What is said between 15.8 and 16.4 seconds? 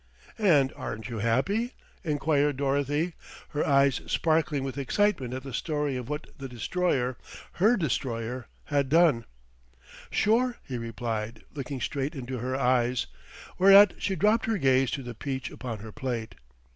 her plate.